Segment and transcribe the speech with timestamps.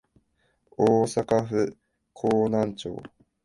[0.77, 1.77] 大阪府
[2.15, 3.03] 河南町